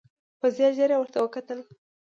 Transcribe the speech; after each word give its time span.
په 0.39 0.47
ځير 0.55 0.71
ځير 0.77 0.91
يې 0.93 0.97
ورته 0.99 1.17
وکتل. 1.21 1.59